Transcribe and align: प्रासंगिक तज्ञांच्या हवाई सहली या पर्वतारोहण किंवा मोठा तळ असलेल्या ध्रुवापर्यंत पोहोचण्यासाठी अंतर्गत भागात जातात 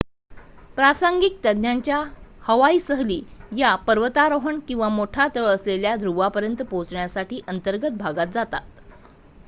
प्रासंगिक 0.77 1.37
तज्ञांच्या 1.43 2.01
हवाई 2.43 2.79
सहली 2.79 3.19
या 3.57 3.75
पर्वतारोहण 3.83 4.59
किंवा 4.67 4.89
मोठा 4.89 5.27
तळ 5.35 5.45
असलेल्या 5.45 5.95
ध्रुवापर्यंत 5.95 6.61
पोहोचण्यासाठी 6.63 7.41
अंतर्गत 7.47 7.97
भागात 7.97 8.27
जातात 8.27 8.61